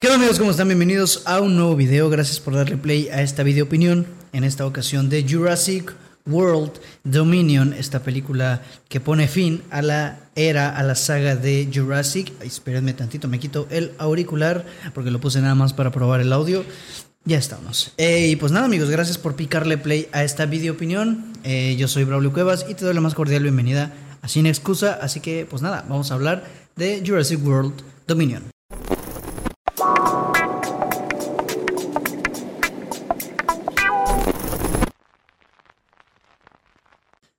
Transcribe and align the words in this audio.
¿Qué 0.00 0.06
onda 0.06 0.18
amigos? 0.18 0.38
¿Cómo 0.38 0.52
están? 0.52 0.68
Bienvenidos 0.68 1.22
a 1.24 1.40
un 1.40 1.56
nuevo 1.56 1.74
video. 1.74 2.08
Gracias 2.08 2.38
por 2.38 2.54
darle 2.54 2.76
play 2.76 3.08
a 3.08 3.20
esta 3.20 3.42
video 3.42 3.64
opinión. 3.64 4.06
En 4.32 4.44
esta 4.44 4.64
ocasión 4.64 5.08
de 5.08 5.26
Jurassic 5.28 5.92
World 6.24 6.70
Dominion, 7.02 7.72
esta 7.72 8.04
película 8.04 8.62
que 8.88 9.00
pone 9.00 9.26
fin 9.26 9.60
a 9.70 9.82
la 9.82 10.20
era, 10.36 10.70
a 10.76 10.84
la 10.84 10.94
saga 10.94 11.34
de 11.34 11.68
Jurassic. 11.74 12.30
Espérenme 12.44 12.92
tantito, 12.92 13.26
me 13.26 13.40
quito 13.40 13.66
el 13.70 13.90
auricular 13.98 14.64
porque 14.94 15.10
lo 15.10 15.18
puse 15.18 15.40
nada 15.40 15.56
más 15.56 15.72
para 15.72 15.90
probar 15.90 16.20
el 16.20 16.32
audio. 16.32 16.64
Ya 17.24 17.38
estamos. 17.38 17.92
Eh, 17.96 18.28
y 18.28 18.36
pues 18.36 18.52
nada 18.52 18.66
amigos, 18.66 18.90
gracias 18.90 19.18
por 19.18 19.34
picarle 19.34 19.78
play 19.78 20.08
a 20.12 20.22
esta 20.22 20.46
video 20.46 20.74
opinión. 20.74 21.32
Eh, 21.42 21.74
yo 21.76 21.88
soy 21.88 22.04
Braulio 22.04 22.32
Cuevas 22.32 22.66
y 22.68 22.74
te 22.74 22.84
doy 22.84 22.94
la 22.94 23.00
más 23.00 23.14
cordial 23.16 23.42
bienvenida 23.42 23.92
a 24.22 24.28
Sin 24.28 24.46
Excusa. 24.46 24.96
Así 25.02 25.18
que 25.18 25.44
pues 25.44 25.60
nada, 25.60 25.84
vamos 25.88 26.12
a 26.12 26.14
hablar 26.14 26.44
de 26.76 27.02
Jurassic 27.04 27.44
World 27.44 27.74
Dominion. 28.06 28.44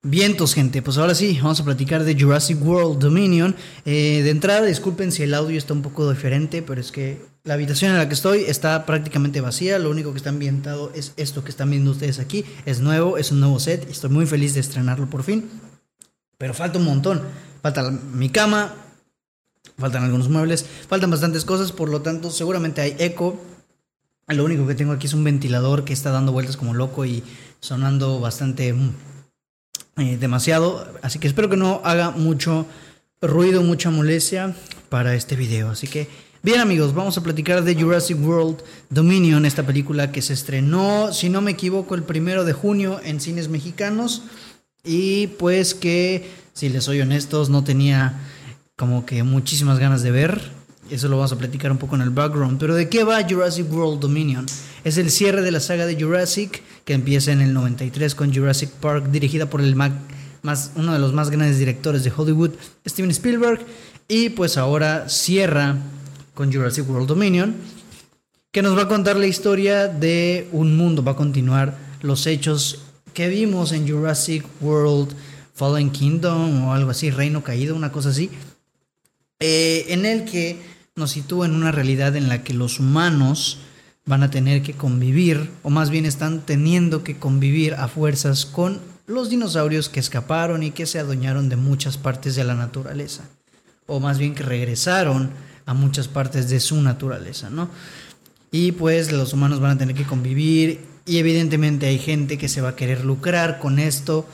Vientos, 0.09 0.55
gente. 0.55 0.81
Pues 0.81 0.97
ahora 0.97 1.13
sí, 1.13 1.37
vamos 1.39 1.59
a 1.59 1.63
platicar 1.63 2.03
de 2.03 2.19
Jurassic 2.19 2.59
World 2.65 2.97
Dominion. 2.99 3.55
Eh, 3.85 4.21
de 4.23 4.31
entrada, 4.31 4.65
disculpen 4.65 5.11
si 5.11 5.21
el 5.21 5.35
audio 5.35 5.55
está 5.55 5.73
un 5.73 5.83
poco 5.83 6.09
diferente, 6.09 6.63
pero 6.63 6.81
es 6.81 6.91
que 6.91 7.21
la 7.43 7.53
habitación 7.53 7.91
en 7.91 7.99
la 7.99 8.07
que 8.07 8.15
estoy 8.15 8.45
está 8.45 8.87
prácticamente 8.87 9.39
vacía. 9.39 9.77
Lo 9.77 9.91
único 9.91 10.11
que 10.11 10.17
está 10.17 10.31
ambientado 10.31 10.91
es 10.95 11.13
esto 11.15 11.43
que 11.43 11.51
están 11.51 11.69
viendo 11.69 11.91
ustedes 11.91 12.17
aquí. 12.17 12.43
Es 12.65 12.79
nuevo, 12.79 13.19
es 13.19 13.31
un 13.31 13.39
nuevo 13.39 13.59
set 13.59 13.85
y 13.87 13.91
estoy 13.91 14.09
muy 14.09 14.25
feliz 14.25 14.55
de 14.55 14.61
estrenarlo 14.61 15.07
por 15.11 15.21
fin. 15.21 15.47
Pero 16.39 16.55
falta 16.55 16.79
un 16.79 16.85
montón. 16.85 17.21
Falta 17.61 17.91
mi 17.91 18.29
cama, 18.29 18.73
faltan 19.77 20.05
algunos 20.05 20.27
muebles, 20.27 20.65
faltan 20.87 21.11
bastantes 21.11 21.45
cosas, 21.45 21.71
por 21.71 21.87
lo 21.87 22.01
tanto, 22.01 22.31
seguramente 22.31 22.81
hay 22.81 22.95
eco. 22.97 23.39
Lo 24.27 24.43
único 24.43 24.65
que 24.65 24.73
tengo 24.73 24.91
aquí 24.91 25.05
es 25.05 25.13
un 25.13 25.23
ventilador 25.23 25.85
que 25.85 25.93
está 25.93 26.09
dando 26.09 26.31
vueltas 26.31 26.57
como 26.57 26.73
loco 26.73 27.05
y 27.05 27.23
sonando 27.59 28.19
bastante 28.19 28.73
mm, 28.73 28.93
eh, 29.99 30.17
demasiado. 30.17 30.87
Así 31.01 31.19
que 31.19 31.27
espero 31.27 31.49
que 31.49 31.57
no 31.57 31.81
haga 31.83 32.11
mucho 32.11 32.65
ruido, 33.21 33.63
mucha 33.63 33.89
molestia 33.89 34.55
para 34.89 35.15
este 35.15 35.35
video. 35.35 35.69
Así 35.69 35.87
que, 35.87 36.07
bien 36.41 36.59
amigos, 36.59 36.93
vamos 36.93 37.17
a 37.17 37.23
platicar 37.23 37.63
de 37.63 37.75
Jurassic 37.75 38.17
World 38.21 38.57
Dominion, 38.89 39.45
esta 39.45 39.63
película 39.63 40.11
que 40.11 40.21
se 40.21 40.33
estrenó, 40.33 41.13
si 41.13 41.29
no 41.29 41.41
me 41.41 41.51
equivoco, 41.51 41.95
el 41.95 42.03
primero 42.03 42.45
de 42.45 42.53
junio 42.53 42.99
en 43.03 43.19
cines 43.19 43.49
mexicanos. 43.49 44.23
Y 44.83 45.27
pues 45.27 45.73
que, 45.73 46.29
si 46.53 46.69
les 46.69 46.83
soy 46.85 47.01
honestos, 47.01 47.49
no 47.49 47.63
tenía 47.63 48.19
como 48.75 49.05
que 49.05 49.23
muchísimas 49.23 49.79
ganas 49.79 50.01
de 50.01 50.11
ver. 50.11 50.58
Eso 50.89 51.07
lo 51.07 51.17
vamos 51.17 51.31
a 51.31 51.37
platicar 51.37 51.71
un 51.71 51.77
poco 51.77 51.95
en 51.95 52.01
el 52.01 52.09
background. 52.09 52.59
Pero 52.59 52.75
¿de 52.75 52.89
qué 52.89 53.03
va 53.03 53.23
Jurassic 53.27 53.71
World 53.71 53.99
Dominion? 53.99 54.45
Es 54.83 54.97
el 54.97 55.11
cierre 55.11 55.41
de 55.41 55.51
la 55.51 55.59
saga 55.59 55.85
de 55.85 56.01
Jurassic 56.01 56.63
que 56.85 56.93
empieza 56.93 57.31
en 57.31 57.41
el 57.41 57.53
93 57.53 58.15
con 58.15 58.33
Jurassic 58.33 58.71
Park, 58.71 59.09
dirigida 59.11 59.47
por 59.49 59.61
el 59.61 59.75
más, 59.75 60.71
uno 60.75 60.93
de 60.93 60.99
los 60.99 61.13
más 61.13 61.29
grandes 61.29 61.59
directores 61.59 62.03
de 62.03 62.11
Hollywood, 62.15 62.51
Steven 62.87 63.11
Spielberg, 63.11 63.59
y 64.07 64.29
pues 64.29 64.57
ahora 64.57 65.07
cierra 65.07 65.77
con 66.33 66.51
Jurassic 66.51 66.89
World 66.89 67.07
Dominion, 67.07 67.55
que 68.51 68.63
nos 68.63 68.75
va 68.75 68.83
a 68.83 68.87
contar 68.87 69.17
la 69.17 69.27
historia 69.27 69.87
de 69.87 70.47
un 70.51 70.75
mundo, 70.75 71.03
va 71.03 71.11
a 71.11 71.15
continuar 71.15 71.77
los 72.01 72.25
hechos 72.25 72.79
que 73.13 73.27
vimos 73.27 73.71
en 73.71 73.87
Jurassic 73.87 74.43
World 74.61 75.13
Fallen 75.53 75.91
Kingdom 75.91 76.65
o 76.65 76.73
algo 76.73 76.89
así, 76.89 77.11
Reino 77.11 77.43
Caído, 77.43 77.75
una 77.75 77.91
cosa 77.91 78.09
así, 78.09 78.31
eh, 79.39 79.85
en 79.89 80.05
el 80.05 80.25
que 80.25 80.57
nos 80.99 81.11
sitúa 81.11 81.47
en 81.47 81.55
una 81.55 81.71
realidad 81.71 82.15
en 82.15 82.29
la 82.29 82.43
que 82.43 82.53
los 82.53 82.79
humanos 82.79 83.59
van 84.05 84.23
a 84.23 84.29
tener 84.29 84.61
que 84.61 84.73
convivir, 84.73 85.49
o 85.63 85.69
más 85.69 85.89
bien 85.89 86.05
están 86.05 86.41
teniendo 86.41 87.03
que 87.03 87.17
convivir 87.17 87.75
a 87.75 87.87
fuerzas 87.87 88.45
con 88.45 88.79
los 89.07 89.29
dinosaurios 89.29 89.89
que 89.89 89.99
escaparon 89.99 90.61
y 90.61 90.71
que 90.71 90.85
se 90.85 90.99
adueñaron 90.99 91.49
de 91.49 91.55
muchas 91.55 91.97
partes 91.97 92.35
de 92.35 92.43
la 92.43 92.55
naturaleza, 92.55 93.23
o 93.87 93.99
más 93.99 94.19
bien 94.19 94.35
que 94.35 94.43
regresaron 94.43 95.31
a 95.65 95.73
muchas 95.73 96.07
partes 96.07 96.49
de 96.49 96.59
su 96.59 96.81
naturaleza, 96.81 97.49
¿no? 97.49 97.69
Y 98.51 98.71
pues 98.71 99.11
los 99.11 99.33
humanos 99.33 99.59
van 99.59 99.71
a 99.71 99.77
tener 99.77 99.95
que 99.95 100.05
convivir 100.05 100.81
y 101.05 101.17
evidentemente 101.17 101.87
hay 101.87 101.99
gente 101.99 102.37
que 102.37 102.49
se 102.49 102.61
va 102.61 102.69
a 102.69 102.75
querer 102.75 103.05
lucrar 103.05 103.59
con 103.59 103.79
esto 103.79 104.27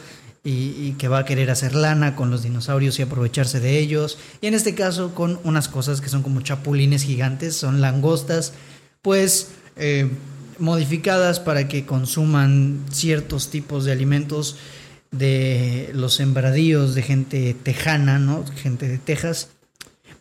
y, 0.48 0.92
que 1.00 1.08
va 1.08 1.20
a 1.20 1.26
querer 1.26 1.50
hacer 1.50 1.74
lana 1.74 2.16
con 2.16 2.30
los 2.30 2.44
dinosaurios 2.44 3.00
y 3.00 3.02
aprovecharse 3.02 3.60
de 3.60 3.80
ellos. 3.80 4.20
Y 4.42 4.48
en 4.48 4.54
este 4.54 4.76
caso 4.76 5.16
con 5.16 5.40
unas 5.44 5.68
cosas 5.68 6.02
que 6.02 6.10
son 6.10 6.22
como 6.22 6.42
chapulines 6.42 7.04
gigantes, 7.04 7.56
son 7.56 7.82
langostas, 7.82 8.54
pues 9.02 9.50
eh, 9.76 10.08
modificadas 10.60 11.40
para 11.40 11.68
que 11.68 11.88
consuman 11.88 12.86
ciertos 12.92 13.50
tipos 13.50 13.86
de 13.86 13.92
alimentos 13.92 14.58
de 15.10 15.90
los 15.94 16.14
sembradíos 16.14 16.94
de 16.94 17.02
gente 17.02 17.56
tejana, 17.56 18.20
¿no? 18.20 18.46
Gente 18.56 18.88
de 18.88 19.00
Texas, 19.00 19.50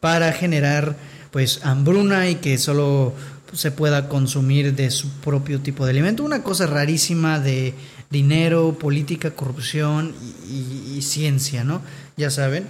para 0.00 0.32
generar 0.32 0.96
pues 1.32 1.60
hambruna 1.64 2.30
y 2.30 2.36
que 2.36 2.56
solo 2.56 3.12
se 3.52 3.70
pueda 3.70 4.08
consumir 4.08 4.74
de 4.74 4.90
su 4.90 5.08
propio 5.20 5.60
tipo 5.60 5.84
de 5.84 5.90
alimento. 5.90 6.24
Una 6.24 6.42
cosa 6.42 6.66
rarísima 6.66 7.40
de 7.40 7.74
dinero, 8.14 8.78
política, 8.78 9.32
corrupción 9.32 10.14
y, 10.48 11.02
ciencia, 11.02 11.64
¿no? 11.64 11.82
Ya 12.16 12.30
saben. 12.30 12.66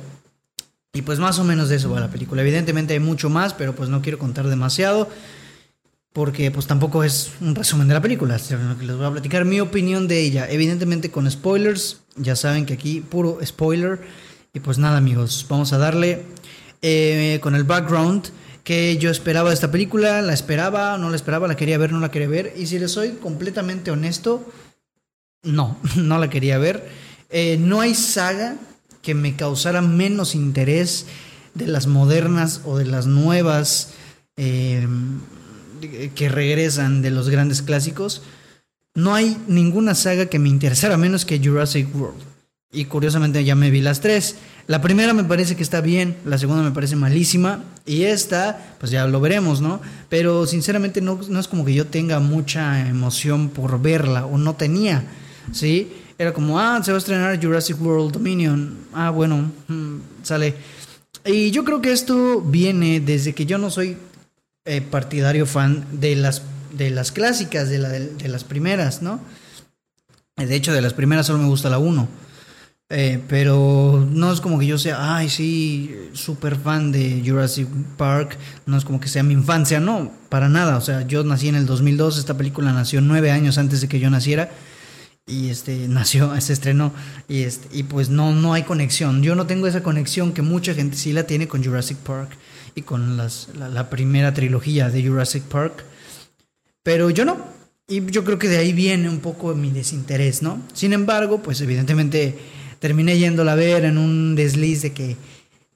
Y 0.92 1.02
pues 1.02 1.20
más 1.20 1.38
o 1.38 1.44
menos 1.44 1.68
de 1.68 1.76
eso 1.76 1.90
va 1.90 2.00
la 2.00 2.10
película. 2.10 2.42
Evidentemente 2.42 2.94
hay 2.94 3.00
mucho 3.00 3.30
más, 3.30 3.54
pero 3.54 3.76
pues 3.76 3.88
no 3.88 4.02
quiero 4.02 4.18
contar 4.18 4.48
demasiado 4.48 5.08
porque 6.14 6.52
pues 6.52 6.68
tampoco 6.68 7.02
es 7.02 7.32
un 7.40 7.56
resumen 7.56 7.88
de 7.88 7.94
la 7.94 8.00
película, 8.00 8.38
sino 8.38 8.78
que 8.78 8.86
les 8.86 8.96
voy 8.96 9.04
a 9.04 9.10
platicar 9.10 9.44
mi 9.44 9.58
opinión 9.58 10.06
de 10.06 10.20
ella, 10.20 10.48
evidentemente 10.48 11.10
con 11.10 11.28
spoilers, 11.28 12.02
ya 12.14 12.36
saben 12.36 12.66
que 12.66 12.74
aquí 12.74 13.00
puro 13.00 13.40
spoiler, 13.44 14.00
y 14.52 14.60
pues 14.60 14.78
nada 14.78 14.96
amigos, 14.96 15.44
vamos 15.48 15.72
a 15.72 15.78
darle 15.78 16.22
eh, 16.82 17.40
con 17.42 17.56
el 17.56 17.64
background 17.64 18.28
que 18.62 18.96
yo 18.96 19.10
esperaba 19.10 19.48
de 19.48 19.54
esta 19.54 19.72
película, 19.72 20.22
la 20.22 20.32
esperaba, 20.32 20.96
no 20.98 21.10
la 21.10 21.16
esperaba, 21.16 21.48
la 21.48 21.56
quería 21.56 21.78
ver, 21.78 21.90
no 21.90 21.98
la 21.98 22.12
quería 22.12 22.28
ver, 22.28 22.54
y 22.56 22.66
si 22.66 22.78
les 22.78 22.92
soy 22.92 23.14
completamente 23.20 23.90
honesto, 23.90 24.48
no, 25.44 25.78
no 25.96 26.18
la 26.18 26.30
quería 26.30 26.58
ver, 26.58 26.88
eh, 27.30 27.56
no 27.60 27.80
hay 27.80 27.94
saga 27.94 28.56
que 29.02 29.14
me 29.14 29.36
causara 29.36 29.82
menos 29.82 30.34
interés 30.34 31.06
de 31.54 31.66
las 31.66 31.86
modernas 31.86 32.62
o 32.64 32.78
de 32.78 32.86
las 32.86 33.06
nuevas. 33.06 33.90
Eh, 34.36 34.88
que 36.14 36.28
regresan 36.28 37.02
de 37.02 37.10
los 37.10 37.28
grandes 37.28 37.62
clásicos, 37.62 38.22
no 38.94 39.14
hay 39.14 39.36
ninguna 39.48 39.94
saga 39.94 40.26
que 40.26 40.38
me 40.38 40.48
interesara 40.48 40.96
menos 40.96 41.24
que 41.24 41.40
Jurassic 41.42 41.94
World. 41.94 42.22
Y 42.72 42.86
curiosamente 42.86 43.44
ya 43.44 43.54
me 43.54 43.70
vi 43.70 43.80
las 43.80 44.00
tres. 44.00 44.36
La 44.66 44.80
primera 44.80 45.14
me 45.14 45.24
parece 45.24 45.54
que 45.56 45.62
está 45.62 45.80
bien, 45.80 46.16
la 46.24 46.38
segunda 46.38 46.62
me 46.62 46.72
parece 46.72 46.96
malísima 46.96 47.62
y 47.86 48.04
esta, 48.04 48.76
pues 48.80 48.90
ya 48.90 49.06
lo 49.06 49.20
veremos, 49.20 49.60
¿no? 49.60 49.80
Pero 50.08 50.46
sinceramente 50.46 51.00
no, 51.00 51.20
no 51.28 51.38
es 51.38 51.46
como 51.46 51.64
que 51.64 51.74
yo 51.74 51.86
tenga 51.86 52.18
mucha 52.18 52.88
emoción 52.88 53.50
por 53.50 53.80
verla 53.80 54.26
o 54.26 54.38
no 54.38 54.54
tenía, 54.54 55.04
¿sí? 55.52 55.92
Era 56.18 56.32
como, 56.32 56.58
ah, 56.58 56.80
se 56.82 56.92
va 56.92 56.96
a 56.96 56.98
estrenar 56.98 57.42
Jurassic 57.42 57.80
World 57.80 58.12
Dominion. 58.12 58.76
Ah, 58.92 59.10
bueno, 59.10 59.50
mm, 59.68 59.96
sale. 60.22 60.54
Y 61.24 61.50
yo 61.50 61.64
creo 61.64 61.80
que 61.80 61.92
esto 61.92 62.40
viene 62.40 63.00
desde 63.00 63.34
que 63.34 63.46
yo 63.46 63.58
no 63.58 63.70
soy 63.70 63.96
eh, 64.64 64.80
partidario 64.80 65.46
fan 65.46 65.86
de 65.92 66.16
las, 66.16 66.42
de 66.72 66.90
las 66.90 67.12
clásicas, 67.12 67.68
de, 67.68 67.78
la, 67.78 67.88
de, 67.88 68.28
las 68.28 68.44
primeras, 68.44 69.02
¿no? 69.02 69.20
De 70.36 70.54
hecho, 70.54 70.72
de 70.72 70.82
las 70.82 70.94
primeras 70.94 71.26
solo 71.26 71.38
me 71.38 71.48
gusta 71.48 71.70
la 71.70 71.78
1. 71.78 72.08
Eh, 72.90 73.20
pero 73.28 74.06
no 74.10 74.32
es 74.32 74.40
como 74.40 74.58
que 74.58 74.66
yo 74.66 74.78
sea, 74.78 75.16
ay, 75.16 75.30
sí, 75.30 75.94
súper 76.12 76.56
fan 76.56 76.92
de 76.92 77.22
Jurassic 77.26 77.68
Park. 77.96 78.36
No 78.66 78.76
es 78.76 78.84
como 78.84 79.00
que 79.00 79.08
sea 79.08 79.22
mi 79.22 79.32
infancia, 79.34 79.80
no, 79.80 80.12
para 80.28 80.48
nada. 80.48 80.76
O 80.76 80.80
sea, 80.80 81.06
yo 81.06 81.24
nací 81.24 81.48
en 81.48 81.56
el 81.56 81.66
2002, 81.66 82.18
esta 82.18 82.36
película 82.36 82.72
nació 82.72 83.00
nueve 83.00 83.30
años 83.30 83.58
antes 83.58 83.80
de 83.80 83.88
que 83.88 83.98
yo 83.98 84.10
naciera. 84.10 84.50
Y 85.26 85.48
este 85.48 85.88
nació, 85.88 86.38
se 86.40 86.52
estrenó. 86.52 86.92
Y, 87.28 87.42
este, 87.42 87.68
y 87.76 87.84
pues 87.84 88.08
no, 88.08 88.32
no 88.32 88.52
hay 88.52 88.64
conexión. 88.64 89.22
Yo 89.22 89.34
no 89.34 89.46
tengo 89.46 89.66
esa 89.66 89.82
conexión 89.82 90.32
que 90.32 90.42
mucha 90.42 90.74
gente 90.74 90.96
sí 90.96 91.12
la 91.12 91.26
tiene 91.26 91.48
con 91.48 91.64
Jurassic 91.64 91.98
Park 91.98 92.30
y 92.74 92.82
con 92.82 93.16
las, 93.16 93.48
la, 93.56 93.90
primera 93.90 94.34
trilogía 94.34 94.90
de 94.90 95.06
Jurassic 95.06 95.42
Park. 95.44 95.84
Pero 96.82 97.10
yo 97.10 97.24
no. 97.24 97.38
Y 97.86 98.04
yo 98.10 98.24
creo 98.24 98.38
que 98.38 98.48
de 98.48 98.58
ahí 98.58 98.72
viene 98.72 99.08
un 99.08 99.20
poco 99.20 99.54
mi 99.54 99.70
desinterés, 99.70 100.42
¿no? 100.42 100.60
Sin 100.72 100.92
embargo, 100.92 101.42
pues 101.42 101.60
evidentemente 101.60 102.38
terminé 102.78 103.18
yéndola 103.18 103.52
a 103.52 103.56
ver 103.56 103.84
en 103.84 103.98
un 103.98 104.34
desliz 104.34 104.82
de 104.82 104.92
que 104.92 105.16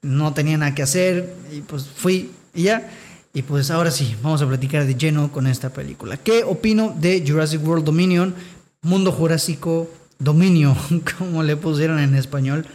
no 0.01 0.33
tenía 0.33 0.57
nada 0.57 0.73
que 0.73 0.81
hacer 0.81 1.35
y 1.51 1.61
pues 1.61 1.85
fui 1.87 2.31
y 2.53 2.63
ya. 2.63 2.89
Y 3.31 3.43
pues 3.43 3.69
ahora 3.69 3.91
sí, 3.91 4.15
vamos 4.23 4.41
a 4.41 4.47
platicar 4.47 4.87
de 4.87 4.95
lleno 4.95 5.31
con 5.31 5.45
esta 5.45 5.71
película. 5.71 6.17
¿Qué 6.17 6.43
opino 6.43 6.95
de 6.99 7.23
Jurassic 7.25 7.65
World 7.65 7.85
Dominion? 7.85 8.33
Mundo 8.81 9.11
Jurásico 9.11 9.89
Dominio, 10.19 10.75
como 11.17 11.43
le 11.43 11.55
pusieron 11.55 11.99
en 11.99 12.15
español. 12.15 12.65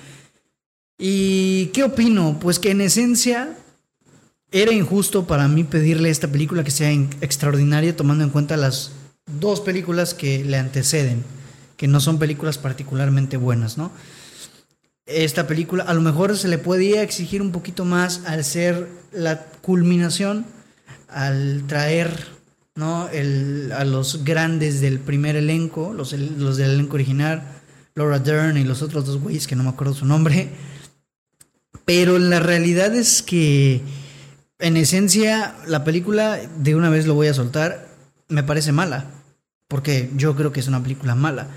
¿Y 0.98 1.66
qué 1.66 1.84
opino? 1.84 2.38
Pues 2.40 2.58
que 2.58 2.70
en 2.70 2.80
esencia 2.80 3.56
era 4.50 4.72
injusto 4.72 5.26
para 5.26 5.48
mí 5.48 5.64
pedirle 5.64 6.10
esta 6.10 6.28
película 6.28 6.62
que 6.62 6.70
sea 6.70 6.90
extraordinaria 6.92 7.96
tomando 7.96 8.22
en 8.22 8.30
cuenta 8.30 8.56
las 8.56 8.92
dos 9.26 9.60
películas 9.60 10.14
que 10.14 10.44
le 10.44 10.56
anteceden, 10.56 11.24
que 11.76 11.88
no 11.88 11.98
son 12.00 12.18
películas 12.18 12.58
particularmente 12.58 13.36
buenas, 13.36 13.76
¿no? 13.78 13.90
Esta 15.06 15.46
película 15.46 15.84
a 15.84 15.92
lo 15.92 16.00
mejor 16.00 16.36
se 16.38 16.48
le 16.48 16.58
podía 16.58 17.02
exigir 17.02 17.42
un 17.42 17.52
poquito 17.52 17.84
más 17.84 18.22
al 18.26 18.44
ser 18.44 18.88
la 19.12 19.44
culminación, 19.60 20.46
al 21.08 21.64
traer 21.66 22.28
¿no? 22.74 23.08
a 23.08 23.84
los 23.84 24.24
grandes 24.24 24.80
del 24.80 24.98
primer 24.98 25.36
elenco, 25.36 25.92
los, 25.92 26.12
los 26.12 26.56
del 26.56 26.72
elenco 26.72 26.94
original, 26.94 27.42
Laura 27.94 28.18
Dern 28.18 28.56
y 28.56 28.64
los 28.64 28.82
otros 28.82 29.06
dos 29.06 29.20
güeyes 29.20 29.46
que 29.46 29.56
no 29.56 29.62
me 29.62 29.70
acuerdo 29.70 29.94
su 29.94 30.06
nombre. 30.06 30.50
Pero 31.84 32.18
la 32.18 32.40
realidad 32.40 32.94
es 32.94 33.22
que 33.22 33.82
en 34.58 34.76
esencia, 34.76 35.54
la 35.66 35.84
película, 35.84 36.38
de 36.58 36.74
una 36.74 36.90
vez 36.90 37.06
lo 37.06 37.14
voy 37.14 37.28
a 37.28 37.34
soltar, 37.34 37.88
me 38.28 38.42
parece 38.42 38.72
mala. 38.72 39.10
Porque 39.68 40.10
yo 40.16 40.34
creo 40.34 40.52
que 40.52 40.60
es 40.60 40.68
una 40.68 40.82
película 40.82 41.14
mala. 41.14 41.48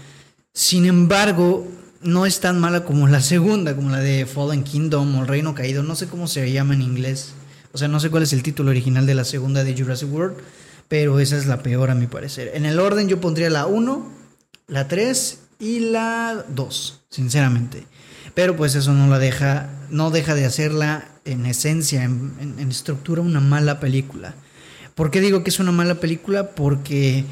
Sin 0.54 0.86
embargo, 0.86 1.68
no 2.02 2.26
es 2.26 2.40
tan 2.40 2.60
mala 2.60 2.84
como 2.84 3.08
la 3.08 3.22
segunda, 3.22 3.76
como 3.76 3.90
la 3.90 4.00
de 4.00 4.26
Fallen 4.26 4.64
Kingdom 4.64 5.16
o 5.16 5.22
El 5.22 5.28
Reino 5.28 5.56
Caído. 5.56 5.84
No 5.84 5.96
sé 5.96 6.08
cómo 6.08 6.28
se 6.28 6.52
llama 6.52 6.74
en 6.74 6.82
inglés. 6.82 7.34
O 7.74 7.78
sea, 7.78 7.88
no 7.88 8.00
sé 8.00 8.10
cuál 8.10 8.24
es 8.24 8.34
el 8.34 8.44
título 8.44 8.72
original 8.72 9.06
de 9.06 9.16
la 9.16 9.24
segunda 9.24 9.64
de 9.64 9.78
Jurassic 9.78 10.12
World. 10.12 10.38
Pero 10.88 11.20
esa 11.20 11.38
es 11.38 11.46
la 11.46 11.64
peor 11.64 11.90
a 11.90 11.96
mi 11.96 12.08
parecer. 12.08 12.52
En 12.54 12.66
el 12.66 12.80
orden 12.80 13.08
yo 13.08 13.20
pondría 13.20 13.50
la 13.50 13.66
1, 13.66 14.12
la 14.68 14.88
3 14.88 15.40
y 15.60 15.80
la 15.80 16.46
2, 16.50 17.02
sinceramente. 17.10 17.86
Pero 18.34 18.56
pues 18.56 18.76
eso 18.76 18.94
no 18.94 19.08
la 19.08 19.20
deja, 19.20 19.70
no 19.90 20.12
deja 20.12 20.36
de 20.36 20.46
hacerla 20.46 21.10
en 21.26 21.46
esencia, 21.46 22.04
en, 22.04 22.56
estructura, 22.70 23.22
una 23.22 23.40
mala 23.40 23.80
película. 23.80 24.36
¿Por 24.96 25.12
qué 25.12 25.22
digo 25.22 25.44
que 25.44 25.50
es 25.50 25.60
una 25.60 25.72
mala 25.72 25.96
película? 25.96 26.52
Porque 26.52 27.26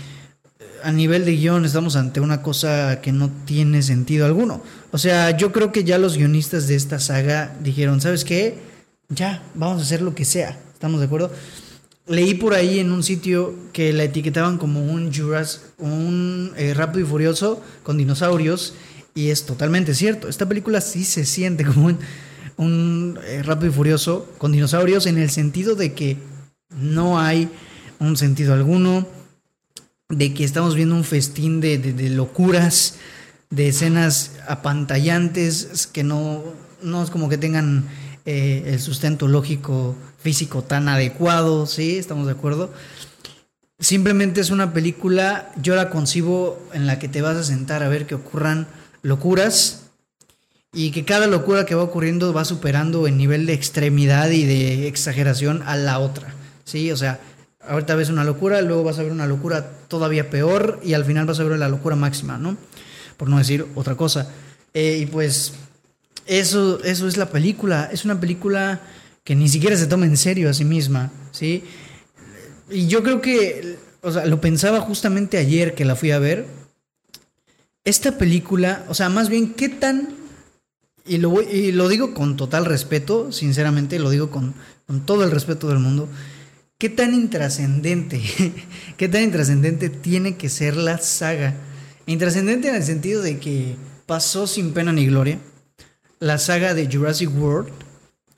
a 0.84 0.92
nivel 0.92 1.24
de 1.26 1.36
guion 1.36 1.64
estamos 1.66 1.96
ante 1.96 2.20
una 2.20 2.42
cosa 2.42 3.02
que 3.02 3.12
no 3.12 3.30
tiene 3.46 3.82
sentido 3.82 4.26
alguno. 4.26 4.62
O 4.92 4.98
sea, 4.98 5.38
yo 5.38 5.52
creo 5.52 5.72
que 5.72 5.84
ya 5.84 5.98
los 5.98 6.18
guionistas 6.18 6.68
de 6.68 6.76
esta 6.76 7.00
saga 7.00 7.56
dijeron, 7.62 8.02
¿sabes 8.02 8.26
qué? 8.26 8.58
Ya, 9.10 9.44
vamos 9.54 9.80
a 9.80 9.86
hacer 9.86 10.02
lo 10.02 10.16
que 10.16 10.26
sea. 10.26 10.58
¿Estamos 10.74 11.00
de 11.00 11.06
acuerdo? 11.06 11.32
Leí 12.08 12.36
por 12.36 12.54
ahí 12.54 12.80
en 12.80 12.92
un 12.92 13.02
sitio 13.02 13.56
que 13.74 13.92
la 13.92 14.04
etiquetaban 14.04 14.58
como 14.58 14.84
un 14.84 15.12
Jurassic, 15.12 15.62
un 15.80 16.52
eh, 16.56 16.74
Rápido 16.76 17.06
y 17.06 17.10
Furioso 17.10 17.64
con 17.82 17.98
dinosaurios 17.98 18.76
y 19.16 19.30
es 19.30 19.46
totalmente 19.46 19.96
cierto. 19.96 20.28
Esta 20.28 20.48
película 20.48 20.82
sí 20.82 21.04
se 21.04 21.26
siente 21.26 21.66
como 21.66 21.98
un 22.58 23.20
eh, 23.26 23.42
Rápido 23.44 23.72
y 23.72 23.74
Furioso 23.74 24.30
con 24.38 24.52
dinosaurios 24.52 25.08
en 25.08 25.18
el 25.18 25.32
sentido 25.32 25.76
de 25.76 25.94
que 25.94 26.18
no 26.78 27.20
hay 27.20 27.50
un 28.00 28.18
sentido 28.18 28.54
alguno, 28.54 29.08
de 30.10 30.34
que 30.34 30.44
estamos 30.44 30.76
viendo 30.76 30.96
un 30.96 31.04
festín 31.04 31.62
de, 31.62 31.80
locuras, 32.10 32.96
de 33.50 33.70
escenas 33.70 34.34
apantallantes 34.48 35.88
que 35.88 36.04
no, 36.04 36.44
no 36.84 37.04
es 37.04 37.10
como 37.10 37.30
que 37.30 37.38
tengan 37.38 37.86
eh, 38.26 38.64
el 38.68 38.80
sustento 38.80 39.28
lógico 39.28 39.96
físico 40.20 40.64
tan 40.64 40.90
adecuado, 40.90 41.68
¿sí? 41.68 41.98
¿Estamos 41.98 42.26
de 42.26 42.34
acuerdo? 42.34 42.72
Simplemente 43.80 44.42
es 44.42 44.50
una 44.50 44.74
película, 44.74 45.52
yo 45.62 45.76
la 45.76 45.90
concibo 45.90 46.60
en 46.74 46.88
la 46.88 46.98
que 47.00 47.08
te 47.08 47.22
vas 47.22 47.38
a 47.38 47.44
sentar 47.44 47.84
a 47.84 47.90
ver 47.90 48.08
que 48.08 48.16
ocurran 48.16 48.68
locuras, 49.02 49.86
y 50.76 50.92
que 50.92 51.06
cada 51.06 51.26
locura 51.26 51.66
que 51.66 51.74
va 51.74 51.84
ocurriendo 51.84 52.34
va 52.34 52.44
superando 52.44 53.08
en 53.08 53.18
nivel 53.18 53.46
de 53.46 53.54
extremidad 53.54 54.30
y 54.30 54.44
de 54.44 54.88
exageración 54.88 55.64
a 55.66 55.78
la 55.78 56.00
otra. 56.00 56.36
Sí, 56.66 56.92
o 56.92 56.98
sea, 56.98 57.22
ahorita 57.62 57.96
ves 57.96 58.10
una 58.10 58.26
locura, 58.26 58.62
luego 58.62 58.84
vas 58.84 59.00
a 59.00 59.04
ver 59.04 59.14
una 59.14 59.26
locura 59.26 59.72
todavía 59.88 60.30
peor 60.30 60.82
y 60.84 60.94
al 60.94 61.06
final 61.06 61.26
vas 61.26 61.40
a 61.40 61.44
ver 61.44 61.58
la 61.58 61.70
locura 61.70 61.96
máxima, 61.96 62.38
¿no? 62.38 62.58
Por 63.16 63.30
no 63.30 63.38
decir 63.38 63.66
otra 63.74 63.96
cosa. 63.96 64.28
Eh, 64.74 64.98
y 65.00 65.06
pues 65.06 65.54
eso, 66.26 66.84
eso 66.84 67.08
es 67.08 67.18
la 67.18 67.30
película. 67.30 67.90
Es 67.92 68.06
una 68.06 68.20
película 68.20 68.82
que 69.24 69.36
ni 69.36 69.50
siquiera 69.50 69.76
se 69.76 69.88
toma 69.88 70.06
en 70.06 70.18
serio 70.18 70.50
a 70.50 70.54
sí 70.54 70.66
misma, 70.66 71.12
¿sí? 71.32 71.64
Y 72.70 72.88
yo 72.88 73.04
creo 73.04 73.22
que, 73.22 73.78
o 74.02 74.12
sea, 74.12 74.26
lo 74.26 74.42
pensaba 74.42 74.80
justamente 74.82 75.38
ayer 75.38 75.76
que 75.76 75.86
la 75.86 75.96
fui 75.96 76.12
a 76.12 76.20
ver. 76.20 76.46
Esta 77.84 78.18
película, 78.18 78.84
o 78.88 78.94
sea, 78.94 79.10
más 79.10 79.30
bien, 79.30 79.54
¿qué 79.54 79.70
tan 79.70 80.16
y 81.08 81.18
lo, 81.18 81.42
y 81.42 81.72
lo 81.72 81.88
digo 81.88 82.14
con 82.14 82.36
total 82.36 82.66
respeto, 82.66 83.32
sinceramente, 83.32 84.00
lo 84.00 84.10
digo 84.10 84.32
con, 84.32 84.56
todo 85.06 85.24
el 85.24 85.32
respeto 85.32 85.68
del 85.68 85.80
mundo. 85.80 86.10
¿Qué 86.78 86.90
tan 86.90 87.14
intrascendente, 87.14 88.22
qué 88.98 89.08
tan 89.08 89.24
intrascendente 89.24 89.90
tiene 89.90 90.36
que 90.36 90.50
ser 90.50 90.76
la 90.76 90.98
saga? 90.98 91.56
Intrascendente 92.08 92.70
en 92.70 92.76
el 92.76 92.84
sentido 92.84 93.22
de 93.22 93.40
que 93.40 93.76
pasó 94.06 94.48
sin 94.48 94.74
pena 94.74 94.92
ni 94.92 95.06
gloria 95.06 95.40
la 96.20 96.38
saga 96.38 96.74
de 96.74 96.90
Jurassic 96.92 97.30
World 97.36 97.72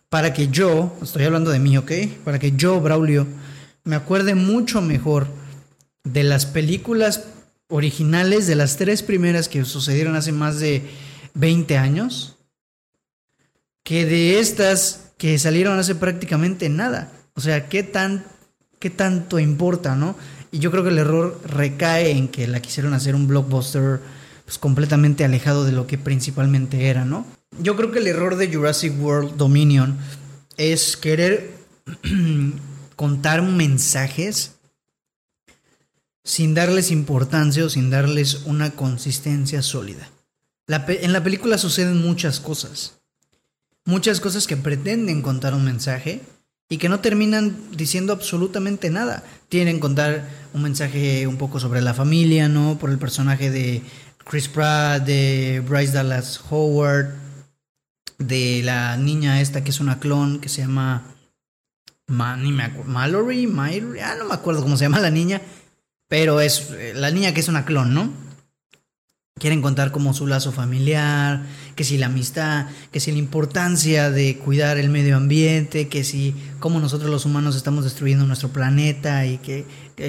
para 0.10 0.34
que 0.34 0.48
yo, 0.48 0.96
estoy 1.02 1.26
hablando 1.26 1.52
de 1.52 1.60
mí, 1.60 1.78
¿ok? 1.78 1.92
Para 2.24 2.40
que 2.40 2.54
yo, 2.54 2.80
Braulio, 2.80 3.28
me 3.84 3.96
acuerde 3.96 4.36
mucho 4.36 4.82
mejor 4.82 5.28
de 6.04 6.24
las 6.24 6.46
películas 6.46 7.26
originales, 7.68 8.48
de 8.48 8.56
las 8.56 8.78
tres 8.78 9.04
primeras 9.04 9.50
que 9.50 9.66
sucedieron 9.66 10.16
hace 10.16 10.32
más 10.32 10.60
de 10.60 10.90
20 11.34 11.78
años, 11.78 12.38
que 13.84 14.06
de 14.06 14.40
estas 14.40 15.12
que 15.18 15.38
salieron 15.40 15.78
hace 15.80 15.96
prácticamente 15.96 16.70
nada. 16.70 17.12
O 17.34 17.42
sea, 17.42 17.68
¿qué, 17.68 17.84
tan, 17.84 18.26
qué 18.80 18.90
tanto 18.90 19.40
importa, 19.40 19.96
no? 19.96 20.16
Y 20.52 20.60
yo 20.60 20.72
creo 20.72 20.84
que 20.84 20.90
el 20.90 21.00
error 21.00 21.42
recae 21.46 22.12
en 22.12 22.30
que 22.30 22.48
la 22.48 22.62
quisieron 22.62 22.94
hacer 22.94 23.16
un 23.16 23.28
blockbuster 23.28 24.00
pues, 24.46 24.58
completamente 24.58 25.26
alejado 25.26 25.66
de 25.66 25.74
lo 25.74 25.88
que 25.88 25.98
principalmente 25.98 26.88
era, 26.88 27.04
¿no? 27.04 27.26
Yo 27.60 27.76
creo 27.76 27.92
que 27.92 28.00
el 28.00 28.08
error 28.08 28.36
de 28.36 28.54
Jurassic 28.54 28.94
World 29.00 29.36
Dominion 29.36 29.98
es 30.58 30.98
querer 30.98 31.52
contar 32.96 33.42
mensajes 33.42 34.56
sin 36.24 36.54
darles 36.54 36.92
importancia 36.92 37.66
o 37.66 37.70
sin 37.70 37.90
darles 37.90 38.44
una 38.46 38.72
consistencia 38.72 39.62
sólida. 39.62 40.10
en 40.68 41.14
la 41.14 41.24
película 41.24 41.58
suceden 41.58 42.02
muchas 42.02 42.40
cosas 42.40 42.98
muchas 43.88 44.20
cosas 44.20 44.46
que 44.46 44.58
pretenden 44.58 45.24
contar 45.24 45.56
un 45.56 45.64
mensaje 45.64 46.22
y 46.70 46.78
que 46.78 46.90
no 46.90 47.00
terminan 47.00 47.56
diciendo 47.76 48.12
absolutamente 48.12 48.90
nada. 48.90 49.24
Tienen 49.48 49.80
contar 49.80 50.28
un 50.54 50.62
mensaje 50.62 51.26
un 51.26 51.38
poco 51.38 51.60
sobre 51.60 51.82
la 51.82 51.94
familia, 51.94 52.50
¿no? 52.50 52.78
Por 52.78 52.90
el 52.92 53.00
personaje 53.00 53.50
de 53.50 53.82
Chris 54.18 54.50
Pratt, 54.50 55.04
de 55.06 55.64
Bryce 55.66 55.94
Dallas 55.94 56.42
Howard, 56.50 57.14
de 58.18 58.62
la 58.64 58.98
niña 58.98 59.42
esta 59.42 59.64
que 59.64 59.72
es 59.72 59.80
una 59.80 60.00
clon 60.00 60.40
que 60.40 60.50
se 60.50 60.62
llama 60.62 61.04
Mallory, 62.08 63.48
Mallory, 63.48 64.00
ah, 64.00 64.16
no 64.18 64.26
me 64.26 64.34
acuerdo 64.34 64.62
cómo 64.62 64.78
se 64.78 64.86
llama 64.86 65.00
la 65.00 65.12
niña, 65.12 65.42
pero 66.08 66.40
es 66.40 66.70
eh, 66.72 66.94
la 66.96 67.12
niña 67.12 67.34
que 67.34 67.42
es 67.42 67.50
una 67.50 67.66
clon, 67.66 67.94
¿no? 67.94 68.28
Quieren 69.40 69.62
contar 69.62 69.92
como 69.92 70.14
su 70.16 70.26
lazo 70.26 70.52
familiar, 70.52 71.44
que 71.76 71.84
si 71.84 71.98
la 72.00 72.08
amistad, 72.08 72.68
que 72.92 73.00
si 73.00 73.12
la 73.12 73.20
importancia 73.20 74.10
de 74.10 74.38
cuidar 74.38 74.80
el 74.80 74.90
medio 74.90 75.16
ambiente, 75.16 75.90
que 75.90 76.04
si 76.04 76.34
cómo 76.60 76.80
nosotros 76.80 77.12
los 77.12 77.26
humanos 77.26 77.56
estamos 77.56 77.84
destruyendo 77.84 78.26
nuestro 78.26 78.50
planeta 78.50 79.28
y 79.28 79.38
que 79.38 79.68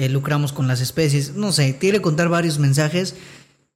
lucramos 0.09 0.51
con 0.51 0.67
las 0.67 0.81
especies. 0.81 1.35
No 1.35 1.51
sé, 1.51 1.77
quiere 1.77 2.01
contar 2.01 2.27
varios 2.29 2.57
mensajes 2.57 3.15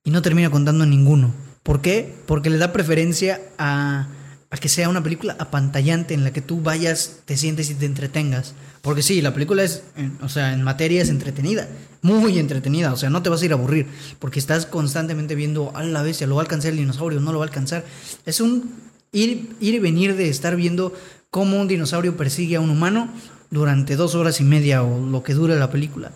y 0.04 0.10
no 0.10 0.24
termina 0.24 0.50
contando 0.50 0.88
ninguno. 0.88 1.36
¿Por 1.62 1.82
qué? 1.82 2.16
Porque 2.25 2.50
le 2.50 2.58
da 2.58 2.74
preferencia 2.74 3.40
a 3.60 4.08
a 4.53 4.57
que 4.57 4.69
sea 4.69 4.88
una 4.88 5.01
película 5.01 5.36
apantallante 5.39 6.13
en 6.13 6.24
la 6.24 6.31
que 6.31 6.39
tú 6.39 6.62
vayas, 6.62 7.22
te 7.25 7.38
sientes 7.38 7.72
y 7.72 7.74
te 7.74 7.88
entretengas. 7.88 8.53
Porque 8.83 9.01
sí, 9.01 9.19
la 9.19 9.33
película 9.33 9.63
es, 9.63 9.81
o 10.22 10.29
sea, 10.29 10.53
en 10.53 10.62
materia 10.62 11.01
es 11.01 11.10
entretenida, 11.10 11.67
muy 12.03 12.38
entretenida, 12.38 12.93
o 12.93 12.95
sea, 12.95 13.10
no 13.10 13.24
te 13.24 13.31
vas 13.31 13.41
a 13.41 13.45
ir 13.45 13.51
a 13.51 13.55
aburrir, 13.55 13.88
porque 14.19 14.38
estás 14.38 14.67
constantemente 14.67 15.33
viendo 15.33 15.75
a 15.75 15.81
la 15.81 16.03
bestia, 16.03 16.27
lo 16.27 16.36
va 16.36 16.41
a 16.41 16.45
alcanzar 16.45 16.69
el 16.69 16.77
dinosaurio, 16.77 17.19
no 17.19 17.31
lo 17.31 17.39
va 17.39 17.45
a 17.45 17.48
alcanzar. 17.48 17.83
Es 18.27 18.41
un 18.41 18.75
ir, 19.12 19.55
ir 19.60 19.74
y 19.74 19.79
venir 19.79 20.15
de 20.15 20.29
estar 20.29 20.55
viendo 20.55 20.93
cómo 21.31 21.60
un 21.60 21.67
dinosaurio 21.67 22.15
persigue 22.15 22.57
a 22.57 22.62
un 22.62 22.69
humano 22.69 23.10
durante 23.50 23.95
dos 23.95 24.13
horas 24.13 24.39
y 24.39 24.43
media 24.43 24.83
o 24.83 25.03
lo 25.03 25.24
que 25.24 25.33
dura 25.33 25.55
la 25.55 25.72
película. 25.72 26.12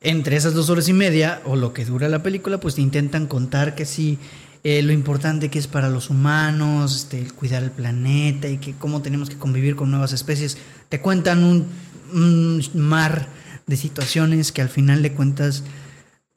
Entre 0.00 0.36
esas 0.36 0.54
dos 0.54 0.70
horas 0.70 0.88
y 0.88 0.92
media 0.92 1.42
o 1.44 1.56
lo 1.56 1.72
que 1.72 1.84
dura 1.84 2.08
la 2.08 2.22
película, 2.22 2.60
pues 2.60 2.76
te 2.76 2.80
intentan 2.80 3.26
contar 3.26 3.74
que 3.74 3.86
sí 3.86 4.20
eh, 4.64 4.82
lo 4.82 4.92
importante 4.92 5.50
que 5.50 5.58
es 5.58 5.66
para 5.66 5.88
los 5.88 6.10
humanos, 6.10 6.96
este, 6.96 7.30
cuidar 7.32 7.62
el 7.62 7.70
planeta 7.70 8.48
y 8.48 8.58
que 8.58 8.74
cómo 8.74 9.02
tenemos 9.02 9.30
que 9.30 9.38
convivir 9.38 9.76
con 9.76 9.90
nuevas 9.90 10.12
especies. 10.12 10.58
Te 10.88 11.00
cuentan 11.00 11.44
un, 11.44 11.66
mar 12.74 13.28
de 13.66 13.76
situaciones 13.76 14.50
que 14.50 14.62
al 14.62 14.70
final 14.70 15.02
de 15.02 15.12
cuentas 15.12 15.62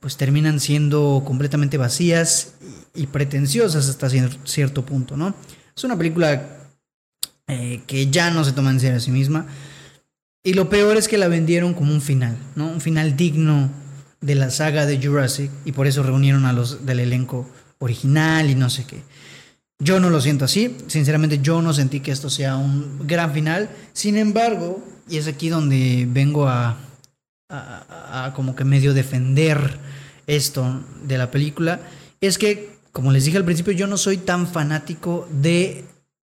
pues 0.02 0.18
terminan 0.18 0.60
siendo 0.60 1.24
completamente 1.26 1.78
vacías 1.78 2.56
y, 2.94 3.08
pretenciosas 3.08 3.88
hasta 3.88 4.10
cierto 4.44 4.86
punto, 4.86 5.16
¿no? 5.16 5.34
Es 5.76 5.84
una 5.84 5.98
película 5.98 6.70
eh, 7.48 7.82
que 7.88 8.10
ya 8.10 8.32
no 8.32 8.44
se 8.44 8.52
toma 8.52 8.72
en 8.72 8.80
serio 8.80 8.98
a 8.98 9.00
sí 9.00 9.12
misma. 9.12 9.46
Y 10.44 10.54
lo 10.54 10.70
peor 10.70 10.98
es 10.98 11.08
que 11.08 11.18
la 11.18 11.28
vendieron 11.28 11.74
como 11.74 11.94
un 11.94 12.02
final, 12.02 12.36
¿no? 12.56 12.68
Un 12.68 12.82
final 12.82 13.16
digno 13.16 13.70
de 14.22 14.36
la 14.36 14.50
saga 14.50 14.86
de 14.86 15.02
Jurassic 15.02 15.52
y 15.66 15.72
por 15.72 15.88
eso 15.88 16.04
reunieron 16.04 16.46
a 16.46 16.54
los 16.54 16.86
del 16.86 17.00
elenco 17.00 17.48
original 17.82 18.50
y 18.50 18.56
no 18.56 18.70
sé 18.70 18.86
qué. 18.86 19.02
Yo 19.80 20.00
no 20.00 20.10
lo 20.10 20.22
siento 20.22 20.46
así, 20.46 20.78
sinceramente 20.88 21.40
yo 21.42 21.62
no 21.62 21.74
sentí 21.74 22.00
que 22.00 22.12
esto 22.12 22.30
sea 22.30 22.56
un 22.56 23.08
gran 23.08 23.34
final. 23.34 23.70
Sin 23.94 24.16
embargo, 24.16 24.82
y 25.10 25.18
es 25.18 25.28
aquí 25.28 25.50
donde 25.50 26.08
vengo 26.08 26.48
a, 26.48 26.78
como 28.36 28.56
que 28.56 28.64
medio 28.64 28.94
defender 28.94 29.80
esto 30.28 30.86
de 31.04 31.18
la 31.18 31.32
película, 31.32 31.82
es 32.22 32.38
que, 32.38 32.78
como 32.92 33.12
les 33.12 33.26
dije 33.26 33.38
al 33.38 33.44
principio, 33.46 33.74
yo 33.74 33.88
no 33.88 33.98
soy 33.98 34.18
tan 34.18 34.48
fanático 34.48 35.28
de, 35.32 35.84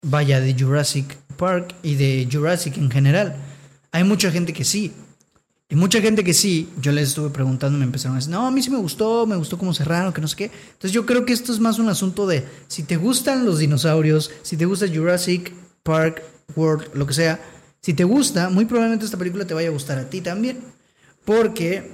vaya, 0.07 0.41
de 0.41 0.55
Jurassic 0.55 1.17
Park 1.37 1.75
y 1.83 1.97
de 1.97 2.29
Jurassic 2.31 2.77
en 2.77 2.91
general. 2.91 3.35
Hay 3.91 4.05
mucha 4.05 4.31
gente 4.31 4.53
que 4.53 4.65
sí. 4.65 4.93
Y 5.73 5.75
mucha 5.75 6.03
gente 6.03 6.23
que 6.23 6.35
sí, 6.35 6.69
yo 6.83 6.93
les 6.93 7.09
estuve 7.09 7.31
preguntando, 7.31 7.79
me 7.79 7.87
empezaron 7.87 8.15
a 8.15 8.19
decir, 8.19 8.31
no, 8.31 8.47
a 8.47 8.51
mí 8.51 8.63
sí 8.63 8.69
me 8.69 8.77
gustó, 8.77 9.27
me 9.27 9.37
gustó 9.37 9.57
cómo 9.57 9.73
cerraron, 9.73 10.13
que 10.13 10.21
no 10.21 10.29
sé 10.29 10.37
qué. 10.37 10.45
Entonces 10.45 10.93
yo 10.93 11.07
creo 11.07 11.25
que 11.25 11.33
esto 11.33 11.51
es 11.51 11.61
más 11.61 11.79
un 11.79 11.89
asunto 11.89 12.27
de, 12.27 12.45
si 12.69 12.83
te 12.83 12.99
gustan 12.99 13.47
los 13.47 13.59
dinosaurios, 13.59 14.31
si 14.43 14.59
te 14.59 14.67
gusta 14.67 14.87
Jurassic 14.87 15.51
Park, 15.83 16.25
World, 16.57 16.91
lo 16.93 17.07
que 17.07 17.15
sea, 17.15 17.41
si 17.81 17.95
te 17.95 18.05
gusta, 18.05 18.51
muy 18.51 18.67
probablemente 18.67 19.07
esta 19.07 19.17
película 19.17 19.47
te 19.47 19.55
vaya 19.55 19.69
a 19.69 19.73
gustar 19.73 19.97
a 19.97 20.11
ti 20.11 20.21
también. 20.21 20.61
Porque 21.25 21.91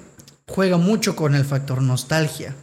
juega 0.49 0.77
mucho 0.77 1.15
con 1.15 1.37
el 1.37 1.45
factor 1.45 1.81
nostalgia. 1.81 2.57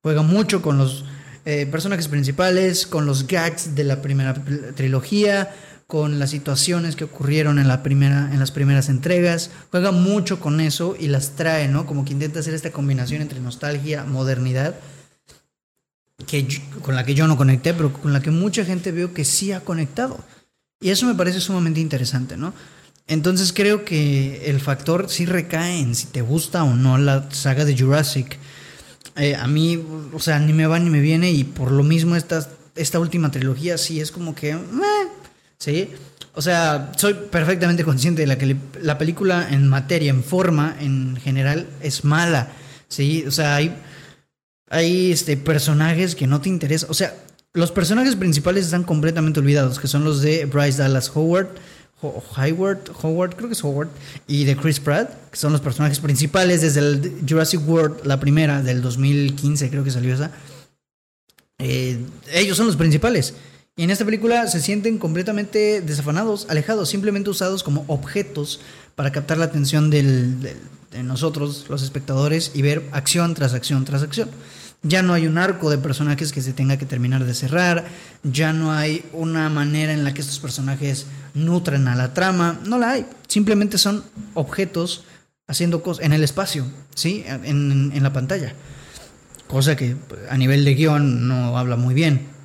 Juega 0.00 0.22
mucho 0.22 0.62
con 0.62 0.78
los 0.78 1.04
eh, 1.44 1.66
personajes 1.66 2.06
principales, 2.06 2.86
con 2.86 3.04
los 3.04 3.26
gags 3.26 3.74
de 3.74 3.82
la 3.82 4.00
primera 4.00 4.32
trilogía, 4.76 5.52
con 5.86 6.18
las 6.18 6.30
situaciones 6.30 6.96
que 6.96 7.04
ocurrieron 7.04 7.58
en, 7.58 7.68
la 7.68 7.82
primera, 7.82 8.30
en 8.32 8.40
las 8.40 8.50
primeras 8.50 8.88
entregas. 8.88 9.50
Juega 9.70 9.92
mucho 9.92 10.40
con 10.40 10.60
eso 10.60 10.96
y 10.98 11.08
las 11.08 11.36
trae, 11.36 11.68
¿no? 11.68 11.86
Como 11.86 12.04
que 12.04 12.12
intenta 12.12 12.40
hacer 12.40 12.54
esta 12.54 12.72
combinación 12.72 13.22
entre 13.22 13.40
nostalgia, 13.40 14.04
modernidad, 14.04 14.74
que 16.26 16.46
con 16.82 16.96
la 16.96 17.04
que 17.04 17.14
yo 17.14 17.26
no 17.28 17.36
conecté, 17.36 17.72
pero 17.72 17.92
con 17.92 18.12
la 18.12 18.20
que 18.20 18.30
mucha 18.30 18.64
gente 18.64 18.90
veo 18.90 19.14
que 19.14 19.24
sí 19.24 19.52
ha 19.52 19.60
conectado. 19.60 20.18
Y 20.80 20.90
eso 20.90 21.06
me 21.06 21.14
parece 21.14 21.40
sumamente 21.40 21.80
interesante, 21.80 22.36
¿no? 22.36 22.52
Entonces 23.06 23.52
creo 23.52 23.84
que 23.84 24.50
el 24.50 24.60
factor 24.60 25.08
sí 25.08 25.26
recae 25.26 25.78
en 25.78 25.94
si 25.94 26.06
te 26.08 26.22
gusta 26.22 26.64
o 26.64 26.74
no 26.74 26.98
la 26.98 27.30
saga 27.30 27.64
de 27.64 27.78
Jurassic. 27.78 28.38
Eh, 29.16 29.36
a 29.36 29.46
mí, 29.46 29.82
o 30.12 30.18
sea, 30.18 30.40
ni 30.40 30.52
me 30.52 30.66
va 30.66 30.80
ni 30.80 30.90
me 30.90 31.00
viene 31.00 31.30
y 31.30 31.44
por 31.44 31.70
lo 31.70 31.84
mismo 31.84 32.16
esta, 32.16 32.46
esta 32.74 32.98
última 32.98 33.30
trilogía 33.30 33.78
sí 33.78 34.00
es 34.00 34.10
como 34.10 34.34
que... 34.34 34.58
¿sí? 35.58 35.90
O 36.34 36.42
sea, 36.42 36.92
soy 36.96 37.14
perfectamente 37.14 37.84
consciente 37.84 38.22
de 38.22 38.26
la 38.26 38.36
que 38.36 38.56
la 38.82 38.98
película 38.98 39.48
en 39.50 39.68
materia, 39.68 40.10
en 40.10 40.22
forma, 40.22 40.76
en 40.80 41.16
general, 41.16 41.66
es 41.80 42.04
mala, 42.04 42.52
¿sí? 42.88 43.24
O 43.26 43.30
sea, 43.30 43.56
hay, 43.56 43.74
hay 44.68 45.12
este, 45.12 45.36
personajes 45.36 46.14
que 46.14 46.26
no 46.26 46.40
te 46.40 46.50
interesan. 46.50 46.90
O 46.90 46.94
sea, 46.94 47.14
los 47.54 47.72
personajes 47.72 48.16
principales 48.16 48.66
están 48.66 48.84
completamente 48.84 49.40
olvidados, 49.40 49.78
que 49.78 49.88
son 49.88 50.04
los 50.04 50.20
de 50.20 50.44
Bryce 50.44 50.82
Dallas 50.82 51.10
Howard, 51.14 51.48
Howard, 52.02 52.90
Howard, 53.02 53.34
creo 53.36 53.48
que 53.48 53.54
es 53.54 53.64
Howard, 53.64 53.88
y 54.26 54.44
de 54.44 54.56
Chris 54.56 54.80
Pratt, 54.80 55.30
que 55.30 55.38
son 55.38 55.52
los 55.52 55.62
personajes 55.62 55.98
principales 55.98 56.60
desde 56.60 56.80
el 56.80 57.24
Jurassic 57.26 57.66
World, 57.66 58.04
la 58.04 58.20
primera 58.20 58.62
del 58.62 58.82
2015, 58.82 59.70
creo 59.70 59.82
que 59.82 59.90
salió 59.90 60.12
esa. 60.12 60.30
Eh, 61.58 61.98
ellos 62.32 62.58
son 62.58 62.66
los 62.66 62.76
principales. 62.76 63.34
Y 63.78 63.82
en 63.82 63.90
esta 63.90 64.06
película 64.06 64.46
se 64.46 64.62
sienten 64.62 64.96
completamente 64.96 65.82
desafanados, 65.82 66.46
alejados, 66.48 66.88
simplemente 66.88 67.28
usados 67.28 67.62
como 67.62 67.84
objetos 67.88 68.60
para 68.94 69.12
captar 69.12 69.36
la 69.36 69.44
atención 69.44 69.90
de 69.90 70.56
nosotros, 71.04 71.66
los 71.68 71.82
espectadores, 71.82 72.52
y 72.54 72.62
ver 72.62 72.88
acción 72.92 73.34
tras 73.34 73.52
acción 73.52 73.84
tras 73.84 74.02
acción. 74.02 74.30
Ya 74.82 75.02
no 75.02 75.12
hay 75.12 75.26
un 75.26 75.36
arco 75.36 75.68
de 75.68 75.76
personajes 75.76 76.32
que 76.32 76.40
se 76.40 76.54
tenga 76.54 76.78
que 76.78 76.86
terminar 76.86 77.26
de 77.26 77.34
cerrar, 77.34 77.84
ya 78.22 78.54
no 78.54 78.72
hay 78.72 79.04
una 79.12 79.50
manera 79.50 79.92
en 79.92 80.04
la 80.04 80.14
que 80.14 80.22
estos 80.22 80.38
personajes 80.38 81.04
nutren 81.34 81.86
a 81.86 81.96
la 81.96 82.14
trama, 82.14 82.58
no 82.64 82.78
la 82.78 82.92
hay, 82.92 83.06
simplemente 83.28 83.76
son 83.76 84.04
objetos 84.32 85.04
haciendo 85.48 85.82
cosas 85.82 86.06
en 86.06 86.14
el 86.14 86.24
espacio, 86.24 86.64
¿sí? 86.94 87.24
En, 87.26 87.92
en 87.94 88.02
la 88.02 88.14
pantalla. 88.14 88.54
Cosa 89.48 89.76
que 89.76 89.96
a 90.30 90.38
nivel 90.38 90.64
de 90.64 90.74
guion 90.74 91.28
no 91.28 91.58
habla 91.58 91.76
muy 91.76 91.92
bien. 91.92 92.35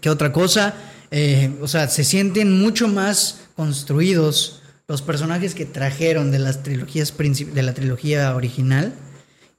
¿Qué 0.00 0.10
otra 0.10 0.32
cosa? 0.32 0.74
Eh, 1.10 1.56
o 1.60 1.68
sea, 1.68 1.88
se 1.88 2.04
sienten 2.04 2.58
mucho 2.58 2.88
más 2.88 3.42
construidos 3.54 4.62
los 4.88 5.02
personajes 5.02 5.54
que 5.54 5.64
trajeron 5.64 6.30
de 6.30 6.38
las 6.38 6.62
trilogías 6.62 7.12
de 7.16 7.62
la 7.62 7.74
trilogía 7.74 8.34
original 8.34 8.94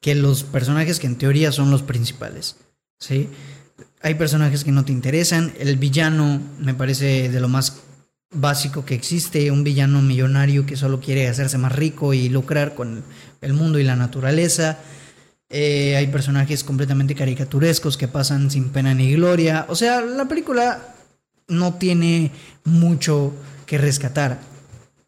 que 0.02 0.16
los 0.16 0.44
personajes 0.44 1.00
que 1.00 1.08
en 1.08 1.18
teoría 1.18 1.52
son 1.52 1.72
los 1.72 1.82
principales. 1.82 2.58
¿sí? 3.00 3.30
Hay 4.02 4.16
personajes 4.16 4.64
que 4.64 4.72
no 4.72 4.86
te 4.86 4.92
interesan. 4.92 5.54
El 5.60 5.78
villano 5.78 6.42
me 6.60 6.74
parece 6.74 7.30
de 7.30 7.40
lo 7.40 7.48
más 7.48 7.82
básico 8.32 8.86
que 8.86 8.94
existe, 8.94 9.52
un 9.52 9.64
villano 9.64 10.02
millonario 10.02 10.66
que 10.66 10.76
solo 10.76 11.00
quiere 11.00 11.28
hacerse 11.28 11.58
más 11.58 11.72
rico 11.72 12.14
y 12.14 12.30
lucrar 12.30 12.76
con 12.76 13.04
el 13.42 13.54
mundo 13.54 13.80
y 13.80 13.84
la 13.84 13.96
naturaleza. 13.96 14.80
Eh, 15.50 15.96
hay 15.96 16.08
personajes 16.08 16.64
completamente 16.64 17.16
caricaturescos 17.16 17.98
que 17.98 18.08
pasan 18.08 18.52
sin 18.52 18.70
pena 18.70 18.94
ni 18.94 19.14
gloria. 19.14 19.66
O 19.70 19.76
sea, 19.76 20.02
la 20.02 20.28
película 20.28 20.96
no 21.48 21.76
tiene 21.76 22.32
mucho 22.66 23.34
que 23.66 23.78
rescatar. 23.78 24.40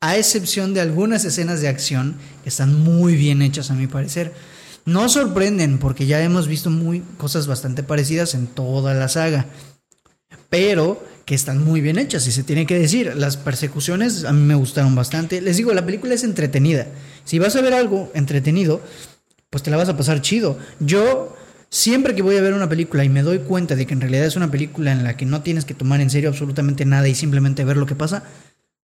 A 0.02 0.18
excepción 0.18 0.74
de 0.74 0.80
algunas 0.80 1.26
escenas 1.26 1.60
de 1.60 1.68
acción 1.68 2.16
que 2.44 2.50
están 2.50 2.80
muy 2.80 3.16
bien 3.16 3.42
hechas 3.42 3.70
a 3.70 3.76
mi 3.76 3.88
parecer. 3.88 4.34
No 4.86 5.10
sorprenden 5.10 5.78
porque 5.78 6.06
ya 6.06 6.22
hemos 6.22 6.48
visto 6.48 6.70
muy, 6.70 7.02
cosas 7.18 7.48
bastante 7.48 7.84
parecidas 7.84 8.34
en 8.34 8.48
toda 8.48 8.94
la 8.94 9.10
saga. 9.10 9.46
Pero 10.50 11.04
que 11.26 11.36
están 11.36 11.64
muy 11.64 11.82
bien 11.82 12.00
hechas 12.00 12.26
y 12.28 12.32
se 12.32 12.44
tiene 12.44 12.66
que 12.66 12.80
decir. 12.80 13.14
Las 13.16 13.36
persecuciones 13.36 14.24
a 14.24 14.32
mí 14.32 14.42
me 14.42 14.56
gustaron 14.56 14.96
bastante. 14.96 15.42
Les 15.42 15.58
digo, 15.58 15.74
la 15.74 15.86
película 15.86 16.14
es 16.14 16.24
entretenida. 16.24 16.88
Si 17.26 17.38
vas 17.38 17.58
a 17.58 17.62
ver 17.62 17.74
algo 17.74 18.10
entretenido, 18.16 18.82
pues 19.50 19.64
te 19.64 19.72
la 19.72 19.78
vas 19.78 19.90
a 19.90 19.98
pasar 19.98 20.22
chido. 20.22 20.58
Yo 20.80 21.36
siempre 21.70 22.16
que 22.16 22.22
voy 22.22 22.38
a 22.38 22.42
ver 22.42 22.54
una 22.54 22.70
película 22.70 23.04
y 23.04 23.10
me 23.10 23.22
doy 23.22 23.40
cuenta 23.40 23.76
de 23.76 23.86
que 23.86 23.94
en 23.94 24.02
realidad 24.02 24.26
es 24.26 24.36
una 24.36 24.52
película 24.52 24.92
en 24.92 25.04
la 25.04 25.18
que 25.18 25.26
no 25.26 25.42
tienes 25.42 25.66
que 25.66 25.74
tomar 25.74 26.02
en 26.02 26.10
serio 26.10 26.30
absolutamente 26.30 26.86
nada 26.86 27.08
y 27.08 27.16
simplemente 27.16 27.64
ver 27.64 27.78
lo 27.78 27.86
que 27.86 27.96
pasa, 27.96 28.24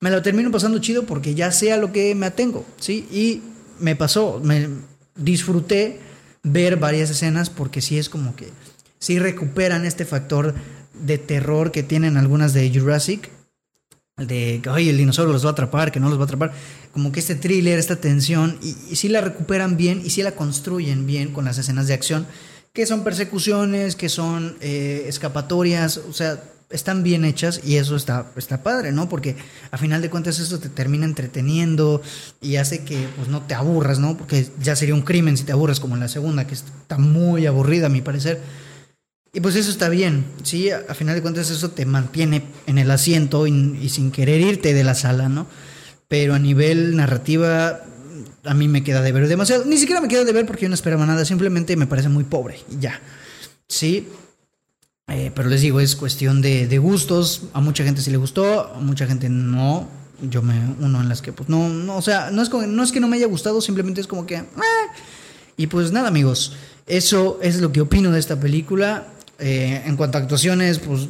me 0.01 0.11
la 0.11 0.21
termino 0.21 0.51
pasando 0.51 0.79
chido 0.79 1.05
porque 1.05 1.35
ya 1.35 1.51
sé 1.51 1.71
a 1.71 1.77
lo 1.77 1.91
que 1.91 2.13
me 2.15 2.25
atengo, 2.25 2.65
¿sí? 2.79 3.07
Y 3.11 3.41
me 3.79 3.95
pasó, 3.95 4.39
me 4.43 4.69
disfruté 5.15 5.99
ver 6.43 6.77
varias 6.77 7.09
escenas 7.09 7.49
porque 7.49 7.81
sí 7.81 7.97
es 7.97 8.09
como 8.09 8.35
que 8.35 8.49
sí 8.99 9.19
recuperan 9.19 9.85
este 9.85 10.05
factor 10.05 10.53
de 10.93 11.17
terror 11.17 11.71
que 11.71 11.83
tienen 11.83 12.17
algunas 12.17 12.53
de 12.53 12.71
Jurassic 12.71 13.29
de 14.17 14.61
que 14.63 14.89
el 14.89 14.97
dinosaurio 14.97 15.33
los 15.33 15.43
va 15.43 15.49
a 15.49 15.51
atrapar, 15.51 15.91
que 15.91 15.99
no 15.99 16.09
los 16.09 16.17
va 16.17 16.23
a 16.23 16.25
atrapar, 16.25 16.53
como 16.93 17.11
que 17.11 17.19
este 17.19 17.35
thriller, 17.35 17.77
esta 17.77 17.97
tensión, 17.97 18.57
y, 18.61 18.75
y 18.89 18.95
sí 18.95 19.09
la 19.09 19.19
recuperan 19.19 19.75
bien 19.75 20.01
y 20.05 20.09
sí 20.09 20.23
la 20.23 20.31
construyen 20.31 21.05
bien 21.05 21.33
con 21.33 21.43
las 21.43 21.57
escenas 21.57 21.87
de 21.87 21.95
acción, 21.95 22.25
que 22.71 22.85
son 22.85 23.03
persecuciones, 23.03 23.95
que 23.95 24.09
son 24.09 24.57
eh, 24.61 25.05
escapatorias, 25.07 25.97
o 25.97 26.13
sea, 26.13 26.41
están 26.69 27.03
bien 27.03 27.25
hechas 27.25 27.61
y 27.63 27.75
eso 27.75 27.95
está, 27.95 28.31
está 28.35 28.63
padre, 28.63 28.91
¿no? 28.91 29.07
Porque 29.07 29.35
a 29.71 29.77
final 29.77 30.01
de 30.01 30.09
cuentas 30.09 30.39
eso 30.39 30.59
te 30.59 30.69
termina 30.69 31.05
entreteniendo 31.05 32.01
y 32.41 32.55
hace 32.55 32.83
que 32.83 33.07
pues 33.15 33.27
no 33.27 33.41
te 33.43 33.53
aburras, 33.53 33.99
¿no? 33.99 34.17
Porque 34.17 34.47
ya 34.61 34.75
sería 34.75 34.95
un 34.95 35.03
crimen 35.03 35.37
si 35.37 35.43
te 35.43 35.51
aburres 35.51 35.79
como 35.79 35.95
en 35.95 36.01
la 36.01 36.07
segunda, 36.07 36.47
que 36.47 36.55
está 36.55 36.97
muy 36.97 37.45
aburrida 37.45 37.85
a 37.87 37.89
mi 37.89 38.01
parecer. 38.01 38.41
Y 39.35 39.41
pues 39.41 39.57
eso 39.57 39.69
está 39.69 39.89
bien, 39.89 40.23
sí, 40.43 40.69
a, 40.69 40.93
final 40.93 41.13
de 41.13 41.21
cuentas 41.21 41.49
eso 41.49 41.69
te 41.71 41.85
mantiene 41.85 42.45
en 42.67 42.77
el 42.77 42.89
asiento 42.89 43.45
y, 43.47 43.89
sin 43.89 44.09
querer 44.09 44.39
irte 44.39 44.73
de 44.73 44.85
la 44.85 44.95
sala, 44.95 45.27
¿no? 45.27 45.45
Pero 46.07 46.35
a 46.35 46.39
nivel 46.39 46.95
narrativa 46.95 47.81
a 48.45 48.53
mí 48.53 48.69
me 48.69 48.81
queda 48.81 49.01
de 49.01 49.11
ver 49.11 49.27
demasiado, 49.27 49.65
ni 49.65 49.75
siquiera 49.77 49.99
me 49.99 50.07
queda 50.07 50.23
de 50.23 50.31
ver 50.31 50.45
porque 50.45 50.61
yo 50.61 50.69
no 50.69 50.75
esperaba 50.75 51.05
nada, 51.05 51.25
simplemente 51.25 51.75
me 51.75 51.85
parece 51.85 52.07
muy 52.07 52.23
pobre 52.23 52.61
y 52.71 52.79
ya, 52.79 53.01
sí. 53.67 54.07
Eh, 55.09 55.33
pero 55.35 55.49
les 55.49 55.59
digo, 55.59 55.81
es 55.81 55.97
cuestión 55.97 56.41
de, 56.41 56.77
gustos, 56.77 57.43
a 57.51 57.59
mucha 57.59 57.83
gente 57.83 58.01
sí 58.01 58.11
le 58.11 58.17
gustó, 58.17 58.73
a 58.73 58.79
mucha 58.79 59.05
gente 59.05 59.27
no, 59.27 59.89
yo 60.21 60.43
me 60.43 60.53
uno 60.79 61.01
en 61.01 61.09
las 61.09 61.21
que 61.21 61.33
pues 61.33 61.49
no, 61.49 61.67
no 61.67 61.97
o 61.97 62.01
sea, 62.01 62.31
no 62.31 62.41
es, 62.41 62.49
que 62.93 63.01
no 63.01 63.09
me 63.09 63.17
haya 63.17 63.27
gustado, 63.27 63.59
simplemente 63.59 63.99
es 63.99 64.07
como 64.07 64.25
que... 64.25 64.37
Ah". 64.37 64.95
Y 65.57 65.67
pues 65.67 65.91
nada 65.91 66.07
amigos, 66.07 66.53
eso 66.85 67.39
es 67.41 67.59
lo 67.59 67.73
que 67.73 67.81
opino 67.81 68.11
de 68.11 68.19
esta 68.19 68.39
película. 68.39 69.07
Eh, 69.39 69.83
en 69.85 69.97
cuanto 69.97 70.17
a 70.17 70.21
actuaciones, 70.21 70.79
pues, 70.79 71.09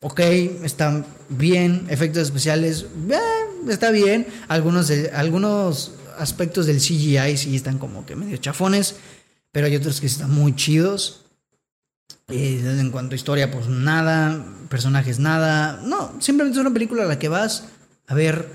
ok, 0.00 0.20
está 0.62 1.04
bien. 1.28 1.86
Efectos 1.88 2.22
especiales, 2.22 2.86
eh, 3.10 3.70
está 3.70 3.90
bien. 3.90 4.26
Algunos, 4.48 4.92
algunos 5.12 5.92
aspectos 6.18 6.66
del 6.66 6.78
CGI 6.78 7.36
sí 7.36 7.56
están 7.56 7.78
como 7.78 8.04
que 8.06 8.16
medio 8.16 8.36
chafones, 8.36 8.96
pero 9.50 9.66
hay 9.66 9.76
otros 9.76 10.00
que 10.00 10.06
están 10.06 10.30
muy 10.30 10.54
chidos. 10.54 11.22
Eh, 12.28 12.62
en 12.80 12.90
cuanto 12.90 13.14
a 13.14 13.16
historia, 13.16 13.50
pues 13.50 13.68
nada. 13.68 14.44
Personajes, 14.68 15.18
nada. 15.18 15.80
No, 15.82 16.14
simplemente 16.20 16.58
es 16.58 16.60
una 16.60 16.72
película 16.72 17.04
a 17.04 17.06
la 17.06 17.18
que 17.18 17.28
vas 17.28 17.64
a 18.06 18.14
ver 18.14 18.50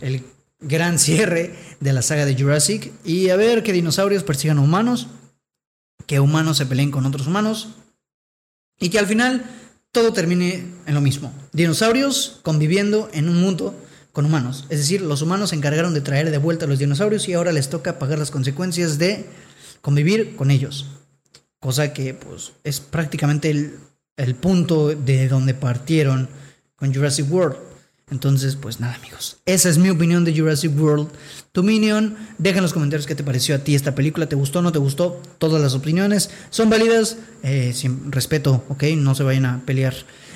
el 0.00 0.24
gran 0.60 0.98
cierre 0.98 1.54
de 1.80 1.92
la 1.92 2.02
saga 2.02 2.24
de 2.24 2.36
Jurassic 2.36 2.92
y 3.04 3.30
a 3.30 3.36
ver 3.36 3.62
que 3.62 3.72
dinosaurios 3.72 4.22
persigan 4.22 4.58
a 4.58 4.62
humanos, 4.62 5.08
que 6.06 6.20
humanos 6.20 6.56
se 6.58 6.66
peleen 6.66 6.90
con 6.90 7.06
otros 7.06 7.26
humanos 7.26 7.76
y 8.78 8.90
que 8.90 8.98
al 8.98 9.06
final 9.06 9.44
todo 9.92 10.12
termine 10.12 10.64
en 10.86 10.94
lo 10.94 11.00
mismo. 11.00 11.32
Dinosaurios 11.52 12.40
conviviendo 12.42 13.10
en 13.12 13.28
un 13.28 13.40
mundo 13.40 13.74
con 14.12 14.26
humanos. 14.26 14.66
Es 14.68 14.78
decir, 14.78 15.00
los 15.00 15.22
humanos 15.22 15.50
se 15.50 15.56
encargaron 15.56 15.94
de 15.94 16.00
traer 16.00 16.30
de 16.30 16.38
vuelta 16.38 16.64
a 16.64 16.68
los 16.68 16.78
dinosaurios 16.78 17.28
y 17.28 17.34
ahora 17.34 17.52
les 17.52 17.70
toca 17.70 17.98
pagar 17.98 18.18
las 18.18 18.30
consecuencias 18.30 18.98
de 18.98 19.26
convivir 19.80 20.36
con 20.36 20.50
ellos. 20.50 20.86
Cosa 21.60 21.92
que 21.92 22.14
pues 22.14 22.52
es 22.64 22.80
prácticamente 22.80 23.50
el, 23.50 23.78
el 24.16 24.34
punto 24.34 24.88
de 24.88 25.28
donde 25.28 25.54
partieron 25.54 26.28
con 26.76 26.94
Jurassic 26.94 27.30
World. 27.30 27.56
Entonces, 28.12 28.56
pues 28.56 28.78
nada, 28.78 28.94
amigos. 28.96 29.38
Esa 29.46 29.70
es 29.70 29.78
mi 29.78 29.88
opinión 29.88 30.22
de 30.22 30.36
Jurassic 30.36 30.70
World 30.78 31.08
Dominion. 31.54 32.14
Deja 32.36 32.58
en 32.58 32.62
los 32.62 32.74
comentarios 32.74 33.06
qué 33.06 33.14
te 33.14 33.24
pareció 33.24 33.54
a 33.54 33.60
ti 33.60 33.74
esta 33.74 33.94
película. 33.94 34.28
¿Te 34.28 34.36
gustó 34.36 34.58
o 34.58 34.62
no 34.62 34.70
te 34.70 34.78
gustó? 34.78 35.22
Todas 35.38 35.62
las 35.62 35.74
opiniones 35.74 36.28
son 36.50 36.68
válidas. 36.68 37.16
Eh, 37.42 37.72
sin 37.74 38.12
respeto, 38.12 38.64
¿ok? 38.68 38.82
No 38.98 39.14
se 39.14 39.22
vayan 39.22 39.46
a 39.46 39.62
pelear. 39.64 39.94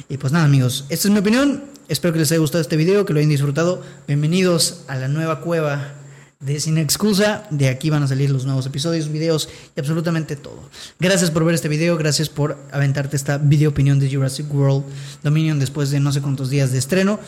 Y 0.09 0.17
pues 0.17 0.33
nada, 0.33 0.47
amigos. 0.47 0.87
Esta 0.89 1.09
es 1.09 1.13
mi 1.13 1.21
opinión. 1.21 1.65
Espero 1.89 2.15
que 2.15 2.21
les 2.21 2.33
haya 2.33 2.41
gustado 2.41 2.63
este 2.63 2.79
video, 2.79 3.05
que 3.05 3.13
lo 3.13 3.19
hayan 3.19 3.29
disfrutado. 3.29 3.83
Bienvenidos 4.07 4.85
a 4.89 4.97
la 4.97 5.09
nueva 5.09 5.43
cueva 5.43 5.96
de 6.41 6.61
Sin 6.61 6.79
Excusa. 6.79 7.47
De 7.51 7.69
aquí 7.69 7.91
van 7.91 8.03
a 8.03 8.09
salir 8.09 8.31
los 8.31 8.45
nuevos 8.45 8.67
episodios, 8.67 9.11
videos 9.11 9.49
y 9.77 9.81
absolutamente 9.81 10.37
todo. 10.37 10.69
Gracias 10.99 11.31
por 11.31 11.45
ver 11.45 11.55
este 11.55 11.69
video, 11.69 11.97
gracias 11.97 12.29
por 12.29 12.59
aventarte 12.73 13.17
esta 13.17 13.39
video 13.39 13.71
opinión 13.71 13.99
de 13.99 14.13
Jurassic 14.13 14.53
World 14.53 14.85
Dominion 15.23 15.59
después 15.59 15.91
de 15.91 16.01
no 16.01 16.13
sé 16.13 16.21
cuántos 16.21 16.51
días 16.51 16.73
de 16.73 16.79
estreno. 16.79 17.19